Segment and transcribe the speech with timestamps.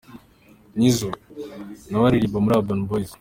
[0.77, 1.09] Nizzo:
[1.89, 3.09] na we aririmba muri Urban Boyz.